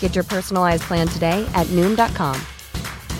[0.00, 2.40] Get your personalized plan today at Noom.com.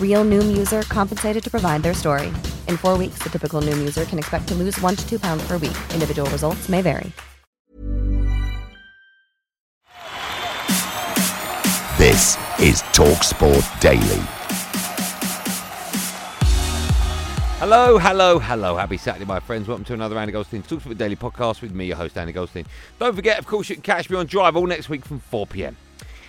[0.00, 2.28] Real Noom user compensated to provide their story.
[2.66, 5.46] In four weeks, the typical Noom user can expect to lose one to two pounds
[5.46, 5.76] per week.
[5.92, 7.12] Individual results may vary.
[11.98, 14.22] This is TalkSport Daily.
[17.58, 18.76] Hello, hello, hello.
[18.76, 19.66] Happy Saturday, my friends.
[19.66, 22.66] Welcome to another Andy Goldstein Talksport Daily podcast with me, your host, Andy Goldstein.
[22.98, 25.46] Don't forget, of course, you can catch me on Drive all next week from 4
[25.46, 25.74] pm.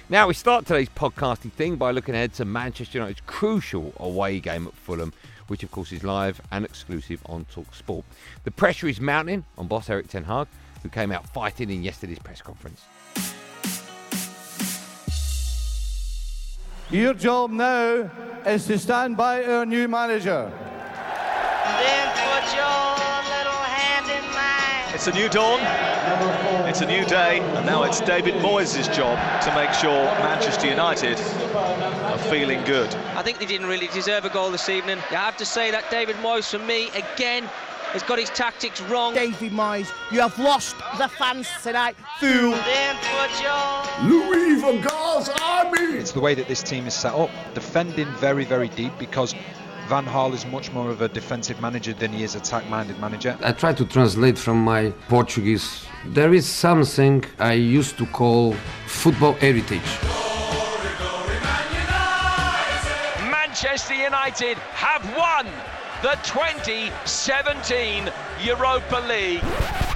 [0.09, 4.65] Now, we start today's podcasting thing by looking ahead to Manchester United's crucial away game
[4.65, 5.11] at Fulham,
[5.47, 8.05] which, of course, is live and exclusive on TalkSport.
[8.45, 10.47] The pressure is mounting on boss Erik Ten Hag,
[10.81, 12.85] who came out fighting in yesterday's press conference.
[16.89, 18.09] Your job now
[18.45, 20.49] is to stand by our new manager.
[21.65, 22.95] Then put your
[23.27, 24.95] little hand in mine.
[24.95, 25.59] It's a new dawn,
[26.67, 31.17] it's a new day, and now it's David Moyes' job to make sure Manchester United
[31.55, 32.93] are feeling good.
[33.15, 34.97] I think they didn't really deserve a goal this evening.
[35.09, 37.43] You have to say that David Moyes, for me, again,
[37.93, 39.13] has got his tactics wrong.
[39.13, 42.51] David Moyes, you have lost the fans tonight, fool.
[42.51, 45.97] Then put Louis van Gaal's army!
[45.97, 49.33] It's the way that this team is set up, defending very, very deep because
[49.87, 53.37] Van Gaal is much more of a defensive manager than he is attack-minded manager.
[53.41, 55.85] I try to translate from my Portuguese.
[56.07, 58.53] There is something I used to call
[58.85, 59.89] football heritage.
[63.31, 65.45] Manchester United have won
[66.03, 68.11] the 2017
[68.43, 69.41] Europa League.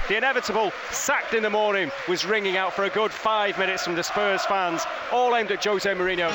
[0.08, 3.94] The inevitable sacked in the morning was ringing out for a good five minutes from
[3.94, 6.30] the Spurs fans, all aimed at Jose Mourinho.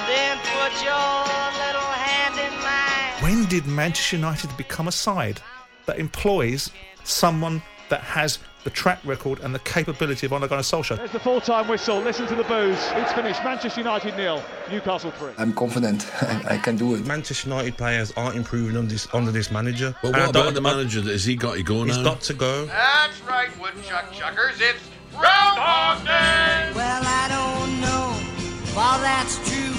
[3.28, 5.42] When did Manchester United become a side
[5.86, 6.72] that employs
[7.04, 10.96] someone that has the track record and the capability of Ole Gunnar Solskjaer?
[10.96, 12.00] There's the full-time whistle.
[12.00, 12.80] Listen to the booze.
[12.94, 13.44] It's finished.
[13.44, 15.32] Manchester United nil, Newcastle three.
[15.38, 17.06] I'm confident I can do it.
[17.06, 19.94] Manchester United players aren't improving under this, under this manager.
[20.02, 21.02] But what don't- about the manager?
[21.02, 22.04] Has he got to go He's now?
[22.04, 22.66] He's got to go.
[22.68, 24.62] That's right, woodchuck chuckers.
[24.62, 24.80] It's
[25.14, 26.72] Groundhog Day.
[26.74, 28.16] Well, I don't know
[28.64, 29.74] if all that's true,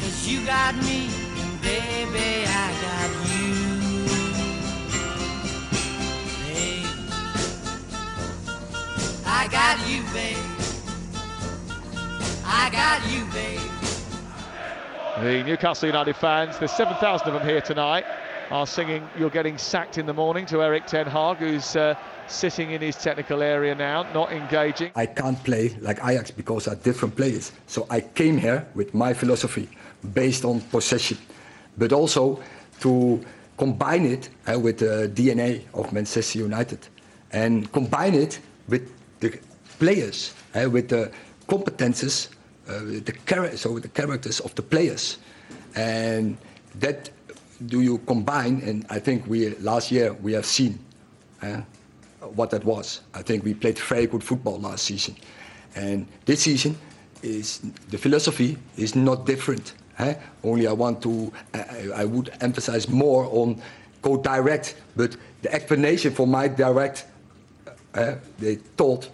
[0.00, 1.09] cause you got me, and
[2.06, 3.54] baby, I got you.
[6.46, 6.86] Babe.
[9.26, 10.36] I got you, babe.
[12.44, 13.60] I got you, babe.
[15.22, 18.06] The Newcastle United fans, there's 7,000 of them here tonight,
[18.50, 21.94] are singing You're Getting Sacked in the Morning to Erik Ten Hag, who's uh,
[22.26, 24.90] sitting in his technical area now, not engaging.
[24.96, 27.52] I can't play like Ajax because are different players.
[27.66, 29.68] So I came here with my philosophy
[30.14, 31.18] based on possession,
[31.80, 32.40] but also
[32.80, 33.20] to
[33.56, 36.78] combine it uh, with the DNA of Manchester United
[37.32, 39.36] and combine it with the
[39.78, 41.10] players, uh, with the
[41.48, 42.28] competences,
[42.68, 45.18] uh, the char- so the characters of the players,
[45.74, 46.36] and
[46.78, 47.10] that
[47.66, 48.62] do you combine?
[48.62, 50.78] And I think we last year we have seen.
[51.42, 51.62] Uh,
[52.34, 53.00] what that was.
[53.14, 55.16] I think we played very good football last season,
[55.74, 56.76] and this season
[57.22, 59.74] is the philosophy is not different.
[60.00, 60.14] Eh?
[60.42, 63.60] Only I want to, I, I would emphasize more on
[64.02, 67.06] go direct, but the explanation for my direct,
[67.94, 69.08] uh, they thought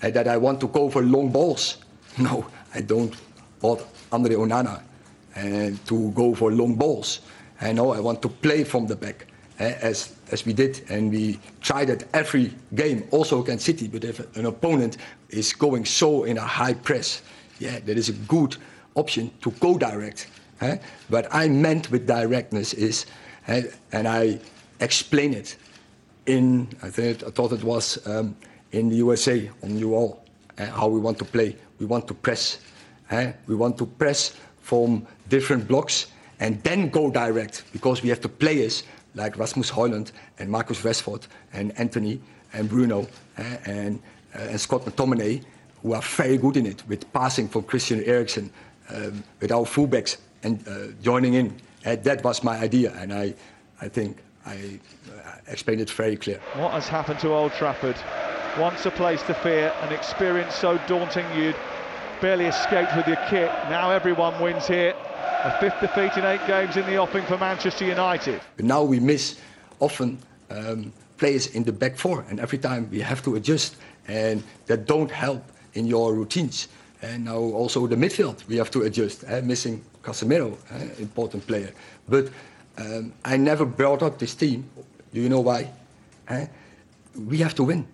[0.00, 1.78] that I want to go for long balls.
[2.18, 3.14] No, I don't
[3.60, 3.82] want
[4.12, 4.82] Andre Onana
[5.86, 7.20] to go for long balls.
[7.60, 9.26] I know I want to play from the back
[9.58, 13.88] eh, as we did, and we tried it every game, also against City.
[13.88, 14.96] But if an opponent
[15.28, 17.22] is going so in a high press,
[17.58, 18.56] yeah, that is a good
[19.00, 20.28] option to go direct.
[20.60, 20.76] eh?
[21.08, 23.06] What I meant with directness is,
[23.48, 23.62] eh,
[23.92, 24.38] and I
[24.80, 25.56] explain it
[26.26, 28.36] in, I, think, I thought it was um,
[28.72, 30.22] in the USA on you all,
[30.58, 31.56] uh, how we want to play.
[31.80, 32.58] We want to press.
[33.10, 33.32] eh?
[33.46, 36.06] We want to press from different blocks
[36.38, 41.26] and then go direct because we have the players like Rasmus Højlund and Marcus Rashford
[41.52, 42.20] and Antony
[42.52, 43.06] and Bruno
[43.38, 44.00] uh, and,
[44.34, 45.42] uh, and Scott McTominay
[45.82, 48.50] who are very good in it with passing from Christian Eriksen,
[48.94, 51.54] um, with our fullbacks and uh, joining in.
[51.84, 53.34] And that was my idea, and I,
[53.80, 56.40] I think I uh, explained it very clear.
[56.54, 57.96] What has happened to Old Trafford?
[58.58, 61.56] Once a place to fear, an experience so daunting you'd
[62.20, 63.50] barely escaped with your kit.
[63.70, 64.94] Now everyone wins here.
[65.42, 68.42] A fifth defeat in eight games in the offing for Manchester United.
[68.56, 69.38] But now we miss
[69.78, 70.18] often
[70.50, 73.76] um, players in the back four, and every time we have to adjust,
[74.06, 75.42] and that don't help
[75.74, 76.68] in your routines.
[77.02, 79.24] And now also the midfield we have to adjust.
[79.24, 81.72] Uh, missing Casemiro, uh, important player.
[82.08, 82.28] But
[82.78, 84.68] um, I never brought up this team.
[85.12, 85.70] Do you know why?
[86.28, 86.46] Uh,
[87.26, 87.86] we have to win,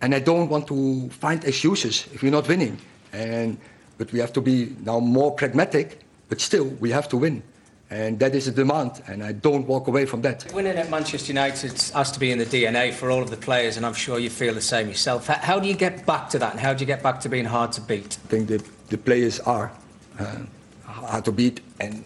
[0.00, 2.78] and I don't want to find excuses if we're not winning.
[3.12, 3.58] And
[3.98, 6.00] but we have to be now more pragmatic.
[6.28, 7.42] But still, we have to win.
[7.90, 10.46] And that is a demand, and I don't walk away from that.
[10.54, 13.76] Winning at Manchester United has to be in the DNA for all of the players,
[13.76, 15.26] and I'm sure you feel the same yourself.
[15.26, 17.46] How do you get back to that, and how do you get back to being
[17.46, 18.18] hard to beat?
[18.24, 19.72] I think the, the players are
[20.20, 20.36] uh,
[20.84, 22.04] hard to beat, and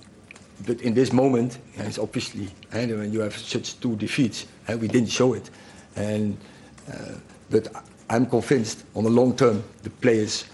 [0.67, 4.89] but in this moment, it's obviously and when you have such two defeats, and we
[4.89, 5.51] didn't show it,
[5.97, 6.39] and
[6.91, 7.13] uh,
[7.51, 7.69] but
[8.09, 10.47] I'm convinced on the long term the players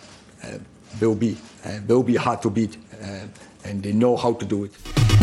[0.43, 0.59] uh,
[1.00, 3.26] will be uh, will be hard to beat, uh,
[3.65, 5.20] and they know how to do it.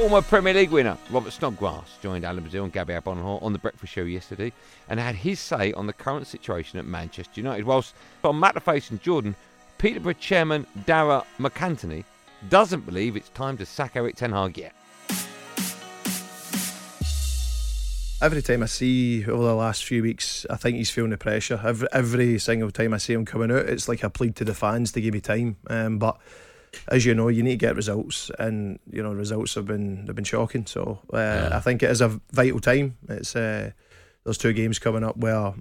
[0.00, 3.92] Former Premier League winner Robert Snodgrass joined Alan Brazil and Gabby Agbonlahor on the Breakfast
[3.92, 4.50] Show yesterday
[4.88, 7.66] and had his say on the current situation at Manchester United.
[7.66, 7.94] Whilst
[8.24, 9.36] on Matterface and Jordan,
[9.76, 12.04] Peterborough chairman Darragh MacAnthony
[12.48, 14.74] doesn't believe it's time to sack Erik Ten Hag yet.
[18.22, 21.60] Every time I see over the last few weeks, I think he's feeling the pressure.
[21.62, 24.54] Every, every single time I see him coming out, it's like a plead to the
[24.54, 25.58] fans to give me time.
[25.68, 26.18] Um, but
[26.88, 30.16] as you know, you need to get results, and you know results have been have
[30.16, 30.66] been shocking.
[30.66, 31.50] So uh, yeah.
[31.52, 32.96] I think it is a vital time.
[33.08, 33.70] It's uh,
[34.24, 35.54] those two games coming up where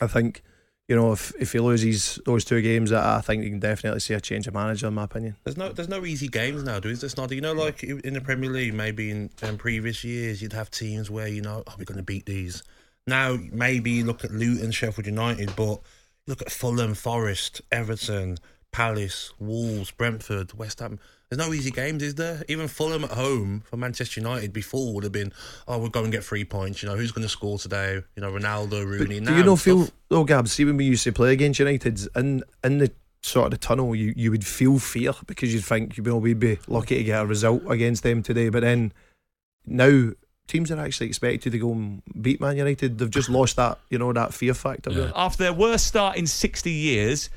[0.00, 0.42] I think
[0.88, 4.14] you know if if he loses those two games, I think you can definitely see
[4.14, 4.88] a change of manager.
[4.88, 7.30] In my opinion, there's no there's no easy games now, do There's not.
[7.30, 11.10] You know, like in the Premier League, maybe in, in previous years, you'd have teams
[11.10, 12.62] where you know, oh, we're going to beat these.
[13.06, 15.80] Now maybe you look at Luton, Sheffield United, but
[16.26, 18.38] look at Fulham, Forest, Everton.
[18.72, 20.98] Palace, Wolves, Brentford, West Ham.
[21.28, 22.42] There's no easy games, is there?
[22.48, 25.32] Even Fulham at home for Manchester United before would have been,
[25.68, 26.82] oh, we'll go and get three points.
[26.82, 28.02] You know, who's going to score today?
[28.16, 29.20] You know, Ronaldo, Rooney.
[29.20, 32.42] do you not feel, oh, Gab, see when we used to play against United, in,
[32.64, 32.90] in the
[33.22, 36.40] sort of the tunnel, you, you would feel fear because you'd think, you know, we'd
[36.40, 38.48] be lucky to get a result against them today.
[38.48, 38.92] But then
[39.66, 40.10] now
[40.48, 42.98] teams are actually expected to go and beat Man United.
[42.98, 44.90] They've just lost that, you know, that fear factor.
[44.90, 45.12] Yeah.
[45.14, 47.30] After their worst start in 60 years,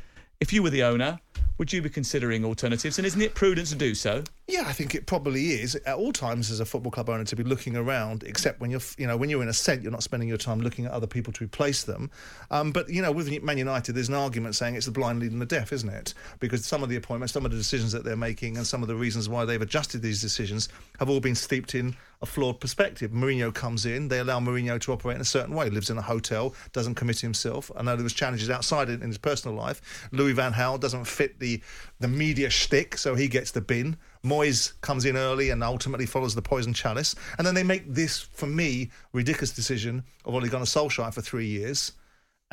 [0.43, 1.17] if you were the owner,
[1.57, 2.99] would you be considering alternatives?
[2.99, 4.25] And isn't it prudent to do so?
[4.45, 7.35] Yeah, I think it probably is at all times as a football club owner to
[7.35, 8.23] be looking around.
[8.23, 10.59] Except when you're, you know, when you're in a set, you're not spending your time
[10.59, 12.11] looking at other people to replace them.
[12.51, 15.39] Um, but you know, with Man United, there's an argument saying it's the blind leading
[15.39, 16.13] the deaf, isn't it?
[16.41, 18.89] Because some of the appointments, some of the decisions that they're making, and some of
[18.89, 20.67] the reasons why they've adjusted these decisions
[20.99, 23.11] have all been steeped in a flawed perspective.
[23.11, 25.69] Mourinho comes in, they allow Mourinho to operate in a certain way.
[25.69, 27.71] Lives in a hotel, doesn't commit himself.
[27.77, 30.09] I know there was challenges outside in his personal life.
[30.11, 31.61] Louis Van Gaal doesn't fit the
[32.01, 33.95] the media shtick, so he gets the bin.
[34.25, 37.15] Moyes comes in early and ultimately follows the poison chalice.
[37.37, 41.21] And then they make this, for me, ridiculous decision of only going to Solskjaer for
[41.21, 41.91] three years.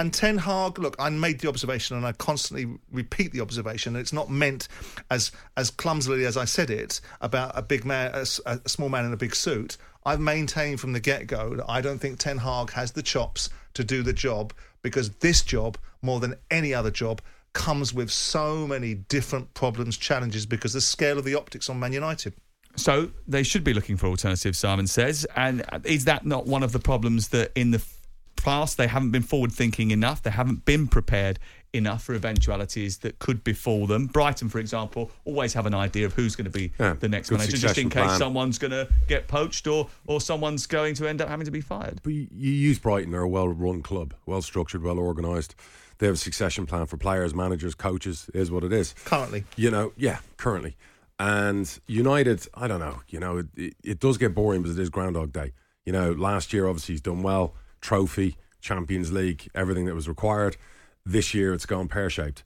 [0.00, 3.96] And Ten Hag, look, I made the observation and I constantly repeat the observation.
[3.96, 4.66] It's not meant
[5.10, 9.04] as as clumsily as I said it about a big man, a, a small man
[9.04, 9.76] in a big suit.
[10.06, 13.50] I've maintained from the get go that I don't think Ten Hag has the chops
[13.74, 17.20] to do the job because this job, more than any other job,
[17.52, 21.92] comes with so many different problems, challenges because the scale of the optics on Man
[21.92, 22.34] United.
[22.76, 25.26] So they should be looking for alternatives, Simon says.
[25.36, 27.82] And is that not one of the problems that in the
[28.36, 30.22] past they haven't been forward thinking enough?
[30.22, 31.38] They haven't been prepared
[31.72, 34.06] enough for eventualities that could befall them.
[34.06, 37.30] Brighton, for example, always have an idea of who's going to be yeah, the next
[37.30, 38.18] manager, just in case plan.
[38.18, 41.60] someone's going to get poached or or someone's going to end up having to be
[41.60, 42.00] fired.
[42.02, 45.54] But you, you use Brighton; they're a well-run club, well structured, well organised
[46.00, 48.28] they have a succession plan for players, managers, coaches.
[48.34, 49.44] Is what it is currently.
[49.56, 50.76] You know, yeah, currently.
[51.18, 53.02] And United, I don't know.
[53.08, 55.52] You know, it, it does get boring because it is Groundhog Day.
[55.84, 60.56] You know, last year obviously he's done well, trophy, Champions League, everything that was required.
[61.04, 62.42] This year it's gone pear shaped.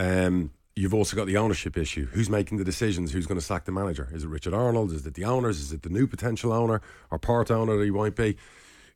[0.00, 2.06] Um, you've also got the ownership issue.
[2.06, 3.12] Who's making the decisions?
[3.12, 4.08] Who's going to sack the manager?
[4.12, 4.90] Is it Richard Arnold?
[4.90, 5.60] Is it the owners?
[5.60, 6.80] Is it the new potential owner
[7.12, 8.36] or part owner that he might be?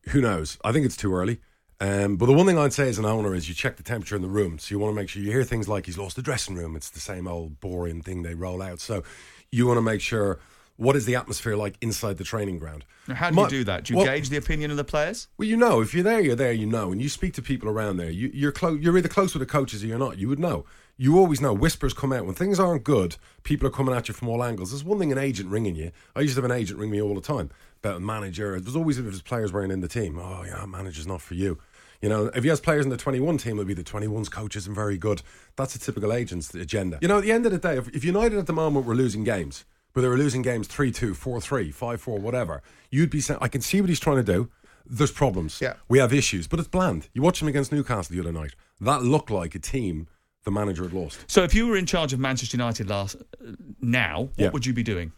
[0.08, 0.58] Who knows?
[0.64, 1.38] I think it's too early.
[1.80, 4.14] Um, but the one thing I'd say as an owner is you check the temperature
[4.16, 4.58] in the room.
[4.58, 6.76] So you want to make sure you hear things like he's lost the dressing room.
[6.76, 8.80] It's the same old boring thing they roll out.
[8.80, 9.02] So
[9.50, 10.38] you want to make sure
[10.76, 12.84] what is the atmosphere like inside the training ground.
[13.08, 13.84] Now, how do My- you do that?
[13.84, 15.28] Do you well- gauge the opinion of the players?
[15.38, 16.52] Well, you know, if you're there, you're there.
[16.52, 18.10] You know, and you speak to people around there.
[18.10, 18.78] You, you're close.
[18.80, 20.18] You're either close with the coaches or you're not.
[20.18, 20.64] You would know.
[20.98, 21.54] You always know.
[21.54, 23.16] Whispers come out when things aren't good.
[23.42, 24.70] People are coming at you from all angles.
[24.70, 25.92] There's one thing an agent ringing you.
[26.14, 27.50] I used to have an agent ring me all the time
[27.82, 28.60] about a manager.
[28.60, 30.18] There's always if there's players weren't in the team.
[30.18, 31.58] Oh, yeah, manager's not for you.
[32.02, 34.66] You know, if he has players in the 21 team, it'll be the 21's coaches
[34.66, 35.20] and very good.
[35.56, 36.98] That's a typical agent's agenda.
[37.02, 38.94] You know, at the end of the day, if, if United at the moment were
[38.94, 43.10] losing games, but they were losing games 3 2, 4 3, 5 4, whatever, you'd
[43.10, 44.50] be saying, I can see what he's trying to do.
[44.86, 45.60] There's problems.
[45.60, 45.74] Yeah.
[45.88, 47.08] We have issues, but it's bland.
[47.12, 48.54] You watch him against Newcastle the other night.
[48.80, 50.08] That looked like a team
[50.44, 51.22] the manager had lost.
[51.26, 54.50] So if you were in charge of Manchester United last uh, now, what Yeah.
[54.50, 55.12] would you be doing?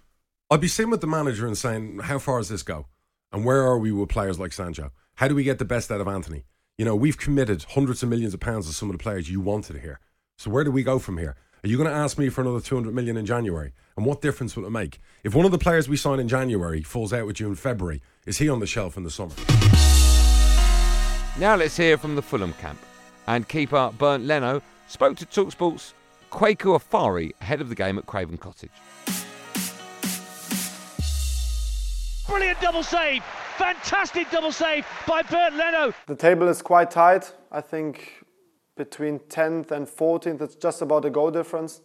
[0.51, 2.87] I'd be sitting with the manager and saying, how far does this go?
[3.31, 4.91] And where are we with players like Sancho?
[5.15, 6.45] How do we get the best out of Antony?
[6.79, 9.43] You know, we've committed hundreds of millions of pounds to some of the players you
[9.43, 10.01] wanted here.
[10.39, 11.37] So where do we go from here?
[11.63, 13.75] Are you going to ask me for another 200 million in January?
[13.95, 14.99] And what difference will it make?
[15.23, 18.01] If one of the players we sign in January falls out with you in February,
[18.27, 19.35] is he on the shelf in the summer?
[21.39, 22.79] Now let's hear from the Fulham camp.
[23.27, 25.93] And keeper Bernd Leno spoke to Talksport's
[26.31, 28.73] Kwaku Afari ahead of the game at Craven Cottage.
[32.27, 33.23] Brilliant double save.
[33.63, 35.95] Fantastic double save by Bernd Leno.
[36.09, 37.33] The table is quite tight.
[37.53, 38.25] I think
[38.77, 41.81] between 10th and 14th, it's just about a goal difference.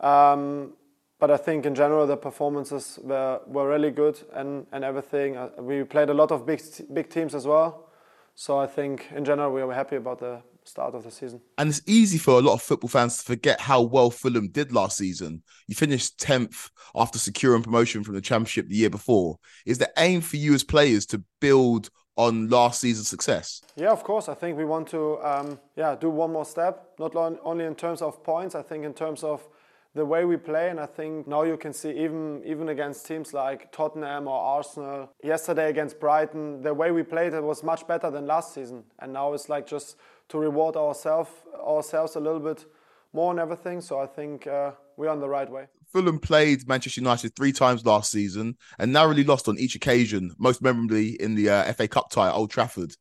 [0.00, 0.74] Um,
[1.18, 5.38] but I think in general the performances were, were really good and, and everything.
[5.38, 6.60] Uh, we played a lot of big
[6.92, 7.88] big teams as well.
[8.34, 11.40] So I think in general we were happy about the start of the season.
[11.58, 14.72] And it's easy for a lot of football fans to forget how well Fulham did
[14.72, 15.42] last season.
[15.66, 19.38] You finished 10th after securing promotion from the Championship the year before.
[19.64, 23.62] Is the aim for you as players to build on last season's success?
[23.76, 24.28] Yeah, of course.
[24.28, 28.02] I think we want to um, yeah do one more step, not only in terms
[28.02, 28.54] of points.
[28.54, 29.46] I think in terms of
[29.94, 33.32] the way we play, and I think now you can see even even against teams
[33.32, 35.10] like Tottenham or Arsenal.
[35.22, 39.12] Yesterday against Brighton, the way we played it was much better than last season, and
[39.12, 39.96] now it's like just
[40.28, 41.30] to reward ourselves
[41.66, 42.64] ourselves a little bit
[43.12, 43.80] more and everything.
[43.80, 45.66] So I think uh, we're on the right way.
[45.92, 50.60] Fulham played Manchester United three times last season and narrowly lost on each occasion, most
[50.60, 52.94] memorably in the uh, FA Cup tie at Old Trafford.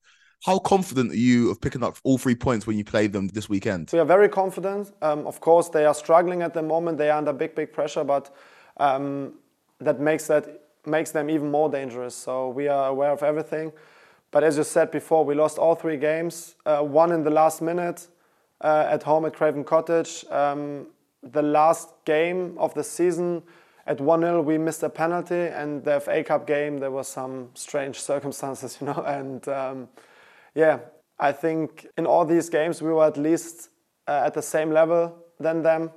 [0.45, 3.49] How confident are you of picking up all three points when you play them this
[3.49, 3.89] weekend?
[3.91, 4.91] We are very confident.
[5.01, 6.99] Um, of course, they are struggling at the moment.
[6.99, 8.33] They are under big, big pressure, but
[8.77, 9.33] um,
[9.79, 12.13] that makes that makes them even more dangerous.
[12.15, 13.71] So we are aware of everything.
[14.35, 16.55] But as you said before, we lost all three games.
[16.65, 18.07] Uh, one in the last minute
[18.59, 20.25] uh, at home at Craven Cottage.
[20.29, 20.87] Um,
[21.23, 23.43] the last game of the season
[23.87, 25.47] at 1 0, we missed a penalty.
[25.47, 29.01] And the FA Cup game, there was some strange circumstances, you know.
[29.07, 29.87] And um,
[30.53, 30.79] yeah,
[31.17, 33.69] I think in all these games, we were at least
[34.05, 35.91] uh, at the same level than them.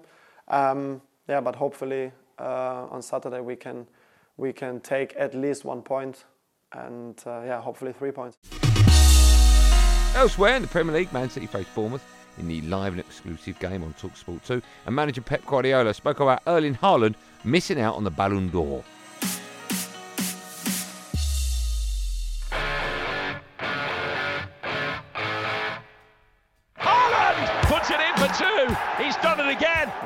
[0.47, 3.88] Um, yeah, but hopefully uh, on Saturday we can
[4.37, 6.25] we can take at least one point,
[6.72, 8.38] and uh, yeah, hopefully three points.
[10.14, 12.04] Elsewhere in the Premier League, Man City faced Bournemouth
[12.38, 16.42] in the live and exclusive game on Talksport 2, and manager Pep Guardiola spoke about
[16.46, 18.84] Erling Haaland missing out on the Ballon d'Or.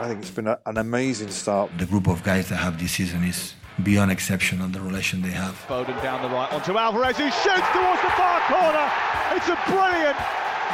[0.03, 1.71] I think it's been a, an amazing start.
[1.79, 3.55] The group of guys that have this season is
[3.85, 5.55] beyond exceptional, the relation they have.
[5.69, 8.91] Foden down the right onto Alvarez, who shoots towards the far corner.
[9.31, 10.17] It's a brilliant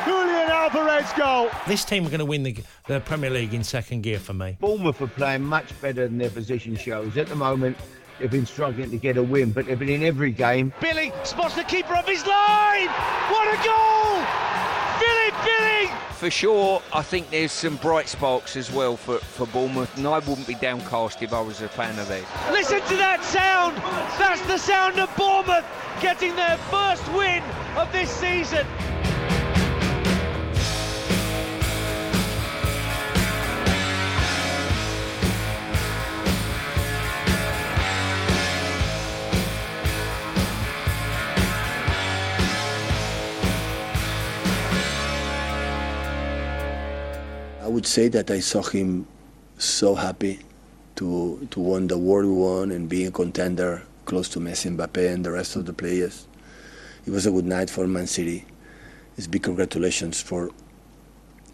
[0.07, 1.51] Julian Alvarez goal.
[1.67, 2.57] This team are going to win the,
[2.87, 4.57] the Premier League in second gear for me.
[4.61, 7.19] Bournemouth are playing much better than their position shows.
[7.19, 7.77] At the moment,
[8.19, 10.73] they've been struggling to get a win, but they've been in every game.
[10.81, 12.89] Billy spots the keeper of his line.
[13.29, 14.68] What a goal!
[16.19, 20.19] For sure, I think there's some bright sparks as well for, for Bournemouth, and I
[20.19, 22.27] wouldn't be downcast if I was a fan of theirs.
[22.51, 23.77] Listen to that sound.
[24.19, 25.65] That's the sound of Bournemouth
[26.01, 27.41] getting their first win
[27.77, 28.67] of this season.
[47.89, 49.07] Say that I saw him
[49.57, 50.41] so happy
[50.97, 55.25] to to win the world won and being a contender close to Messi, Mbappe, and
[55.25, 56.27] the rest of the players.
[57.07, 58.45] It was a good night for Man City.
[59.17, 60.51] It's big congratulations for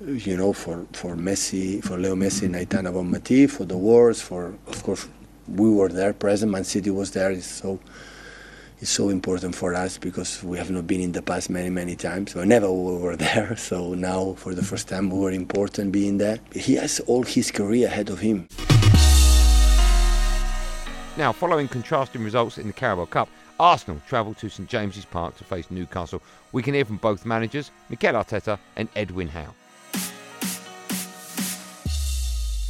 [0.05, 4.55] you know for, for Messi, for Leo Messi, and Aitana Bonmati, for the wars, for
[4.67, 5.07] of course
[5.47, 6.51] we were there present.
[6.51, 7.41] Man City was there.
[7.41, 7.79] So
[8.81, 11.95] It's so important for us because we have not been in the past many, many
[11.97, 12.35] times.
[12.35, 13.57] We never were there.
[13.57, 16.39] So now, for the first time, we were important being there.
[16.53, 18.47] He has all his career ahead of him.
[21.17, 23.29] Now, following contrasting results in the Carabao Cup,
[23.61, 26.21] Arsenal travel to St James's Park to face Newcastle.
[26.51, 29.55] We can hear from both managers, Mikel Arteta and Edwin Howe.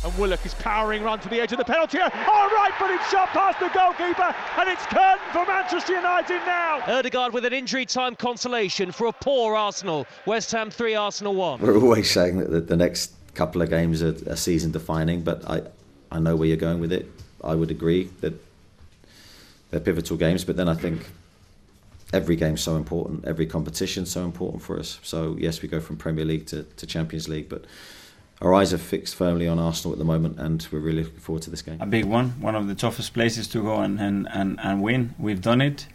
[0.05, 2.13] And Willock is powering run to the edge of the penalty area.
[2.15, 6.83] Oh, right footed shot past the goalkeeper, and it's Curtin for Manchester United now.
[6.87, 10.07] Odegaard with an injury time consolation for a poor Arsenal.
[10.27, 11.61] West Ham 3, Arsenal 1.
[11.61, 15.49] We're always saying that the, the next couple of games are, are season defining, but
[15.49, 15.63] I,
[16.13, 17.11] I know where you're going with it.
[17.43, 18.35] I would agree that
[19.71, 21.07] they're pivotal games, but then I think
[22.13, 25.01] every game's so important, every competition's so important for us.
[25.03, 27.65] So yes, we go from Premier League to, to Champions League, but
[28.41, 31.43] our eyes are fixed firmly on Arsenal at the moment, and we're really looking forward
[31.43, 31.81] to this game.
[31.81, 35.15] A big one, one of the toughest places to go and, and, and, and win.
[35.19, 35.87] We've done it.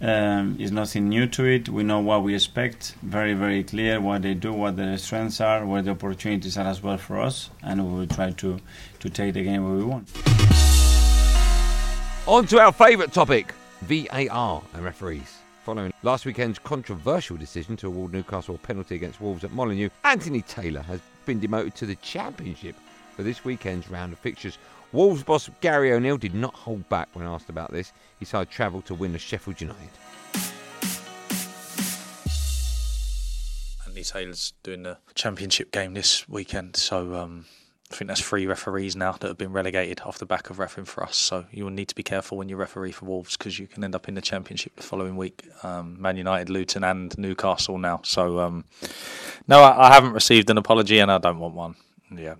[0.00, 1.68] Um, it's nothing new to it.
[1.68, 2.96] We know what we expect.
[3.02, 6.82] Very, very clear what they do, what their strengths are, where the opportunities are as
[6.82, 8.58] well for us, and we will try to,
[8.98, 10.10] to take the game where we want.
[12.26, 15.38] On to our favourite topic VAR and referees.
[15.64, 20.42] Following last weekend's controversial decision to award Newcastle a penalty against Wolves at Molineux, Anthony
[20.42, 22.76] Taylor has been demoted to the Championship
[23.16, 24.58] for this weekend's round of fixtures.
[24.92, 27.92] Wolves boss Gary O'Neil did not hold back when asked about this.
[28.18, 29.90] He to travel to win the Sheffield United.
[33.86, 37.46] Anthony Taylor's doing the championship game this weekend, so um,
[37.92, 40.86] I think that's three referees now that have been relegated off the back of refereeing
[40.86, 41.16] for us.
[41.16, 43.84] So you will need to be careful when you referee for Wolves because you can
[43.84, 45.44] end up in the championship the following week.
[45.62, 48.00] Um, Man United, Luton, and Newcastle now.
[48.02, 48.64] So um,
[49.46, 51.74] no, I, I, haven't received an apology, and I don't want one.
[52.10, 52.34] Yeah,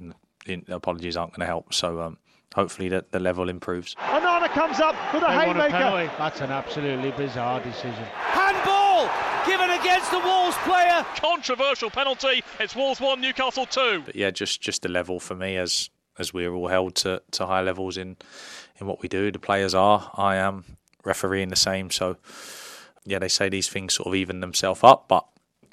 [0.46, 1.74] the apologies aren't going to help.
[1.74, 2.18] So um,
[2.54, 3.94] hopefully the, the level improves.
[3.96, 6.14] Onana comes up with a They want a haymaker.
[6.16, 8.04] That's an absolutely bizarre decision.
[8.14, 8.71] Handball
[9.46, 11.04] given against the Wolves player.
[11.16, 12.42] Controversial penalty.
[12.60, 14.02] It's Wolves 1, Newcastle 2.
[14.06, 17.46] But yeah, just just the level for me as as we're all held to, to
[17.46, 18.16] high levels in
[18.80, 19.30] in what we do.
[19.30, 20.64] The players are, I am,
[21.04, 21.90] refereeing the same.
[21.90, 22.16] So
[23.04, 25.26] yeah, they say these things sort of even themselves up, but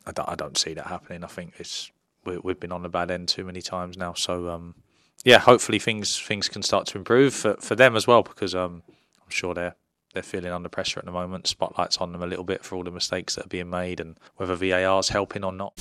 [0.05, 1.23] I don't, I don't see that happening.
[1.23, 1.91] I think it's
[2.25, 4.13] we, we've been on the bad end too many times now.
[4.13, 4.75] So um,
[5.23, 8.84] yeah, hopefully things things can start to improve for, for them as well because um,
[9.21, 9.75] I'm sure they're
[10.19, 11.47] they're feeling under pressure at the moment.
[11.47, 14.17] Spotlight's on them a little bit for all the mistakes that are being made and
[14.36, 15.71] whether VAR's helping or not.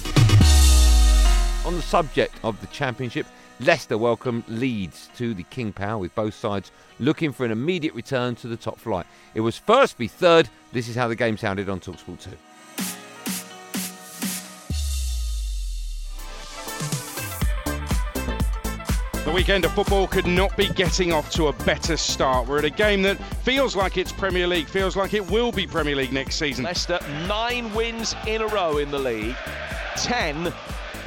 [1.66, 3.26] On the subject of the Championship,
[3.58, 6.70] Leicester welcomed Leeds to the King Power with both sides
[7.00, 9.06] looking for an immediate return to the top flight.
[9.34, 10.48] It was first be third.
[10.72, 12.30] This is how the game sounded on Talksport 2.
[19.28, 22.48] The weekend of football could not be getting off to a better start.
[22.48, 25.66] We're at a game that feels like it's Premier League, feels like it will be
[25.66, 26.64] Premier League next season.
[26.64, 29.36] Leicester, nine wins in a row in the league.
[29.96, 30.50] Ten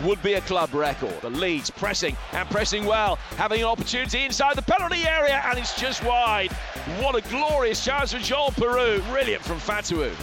[0.04, 1.20] would be a club record.
[1.22, 5.82] The Leeds pressing and pressing well, having an opportunity inside the penalty area, and it's
[5.82, 6.52] just wide.
[7.00, 9.04] What a glorious chance for Joel Piroe.
[9.10, 10.14] Brilliant from Fatawu.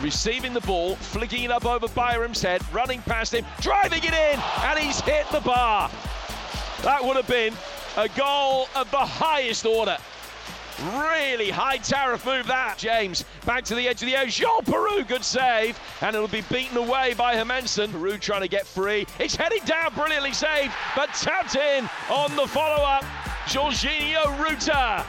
[0.00, 4.40] Receiving the ball, flicking it up over Byram's head, running past him, driving it in,
[4.62, 5.90] and he's hit the bar.
[6.82, 7.54] That would have been
[7.96, 9.96] a goal of the highest order.
[10.82, 12.76] Really high tariff move that.
[12.76, 14.28] James back to the edge of the area.
[14.28, 15.78] Jean oh, Piroe, good save.
[16.00, 17.90] And it'll be beaten away by Hermansen.
[17.92, 19.06] Piroe trying to get free.
[19.20, 23.04] It's heading down, brilliantly saved, but tapped in on the follow up.
[23.46, 25.04] Georginio Rutter.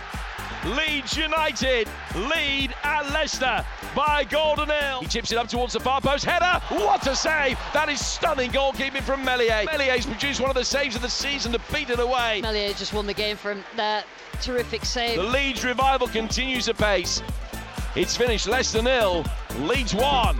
[0.66, 5.02] Leeds United lead at Leicester by Golden Hill.
[5.02, 6.24] He chips it up towards the far post.
[6.24, 6.62] Header.
[6.70, 7.58] What a save.
[7.74, 9.66] That is stunning goalkeeping from Meslier.
[9.66, 12.40] Meslier's produced one of the saves of the season to beat it away.
[12.42, 14.06] Meslier just won the game from that
[14.42, 15.18] terrific save.
[15.18, 17.22] The Leeds revival continues apace.
[17.96, 19.26] It's finished Leicester nil,
[19.60, 20.40] Leeds one.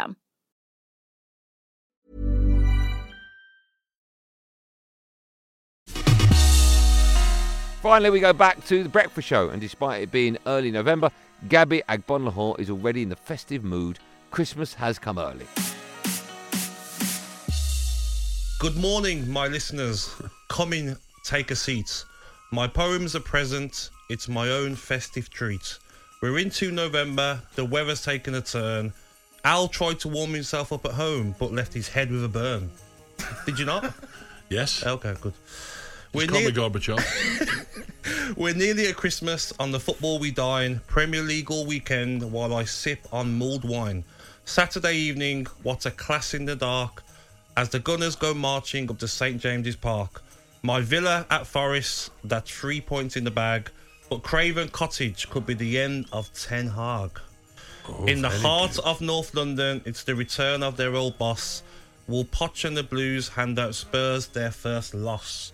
[7.81, 11.09] Finally, we go back to the breakfast show, and despite it being early November,
[11.49, 13.97] Gabby Agbonlahor is already in the festive mood.
[14.29, 15.47] Christmas has come early.
[18.59, 20.13] Good morning, my listeners.
[20.47, 22.05] Come in, take a seat.
[22.51, 25.79] My poem's a present, it's my own festive treat.
[26.21, 28.93] We're into November, the weather's taken a turn.
[29.43, 32.69] Al tried to warm himself up at home, but left his head with a burn.
[33.45, 33.91] Did you not?
[34.49, 34.85] Yes.
[34.85, 35.31] Okay, good.
[36.13, 36.99] We're We're near near- Gorbachev.
[38.35, 39.53] We're nearly at Christmas.
[39.59, 40.81] On the football we dine.
[40.87, 44.03] Premier League all weekend while I sip on mulled wine.
[44.45, 47.03] Saturday evening, what a class in the dark.
[47.57, 50.23] As the Gunners go marching up to St James's Park.
[50.63, 53.69] My villa at Forest, that's three points in the bag.
[54.09, 57.19] But Craven Cottage could be the end of Ten Hag.
[57.87, 61.63] Oh, in the heart of North London, it's the return of their old boss.
[62.07, 65.51] Will Poch and the Blues hand out Spurs their first loss?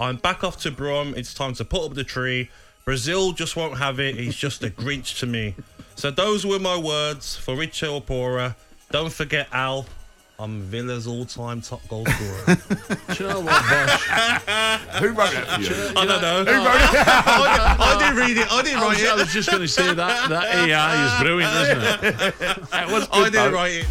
[0.00, 1.14] I'm back off to Brum.
[1.16, 2.50] It's time to put up the tree.
[2.84, 4.14] Brazil just won't have it.
[4.14, 5.54] He's just a Grinch to me.
[5.96, 8.54] So those were my words for richer or poorer.
[8.90, 9.86] Don't forget Al.
[10.40, 12.56] I'm Villa's all-time top goal scorer.
[13.08, 14.02] Do you know what, Bosh?
[15.00, 15.92] Who wrote that for you?
[15.96, 16.44] I don't know.
[16.44, 17.08] Who wrote it?
[17.08, 18.52] I, didn't, I didn't read it.
[18.52, 19.10] I didn't I write was, it.
[19.10, 22.70] I was just going to say that that AI is brilliant, isn't it?
[22.70, 23.50] That was I didn't though.
[23.52, 23.86] write it.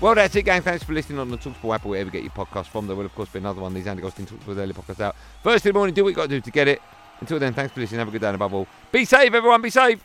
[0.00, 0.60] Well, that's it, gang.
[0.60, 2.86] Thanks for listening on the Talksport app or wherever you get your podcast from.
[2.86, 5.16] There will, of course, be another one of these Andy Goldstein Talksport Daily podcasts out.
[5.42, 6.82] First in the morning, do what you got to do to get it.
[7.20, 8.00] Until then, thanks for listening.
[8.00, 9.62] Have a good day, and above all, be safe, everyone.
[9.62, 10.02] Be safe.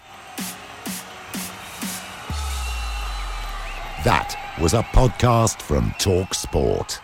[4.05, 6.99] That was a podcast from Talksport.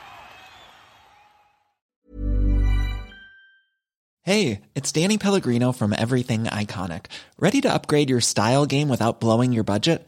[4.23, 7.07] Hey, it's Danny Pellegrino from Everything Iconic.
[7.37, 10.07] Ready to upgrade your style game without blowing your budget?